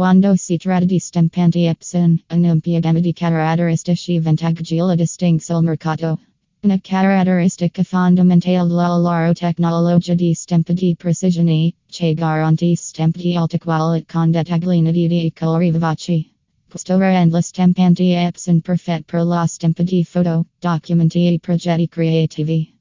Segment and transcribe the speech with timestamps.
[0.00, 6.18] Quando si tratta di stampanti Epson, un piagamma di caratteristici vantaggiosa distingue il mercato.
[6.62, 13.58] Una caratteristica fondamentale della loro tecnologia di stampa di precisione, che garantisce stampa di alta
[13.58, 16.32] qualità con dettagliini di colori vivaci.
[16.66, 22.72] Questo rende le stampanti Epson perfette per la stampa di foto, documenti e progetti creativi.